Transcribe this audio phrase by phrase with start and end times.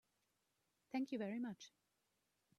[0.91, 1.71] Thank you very much.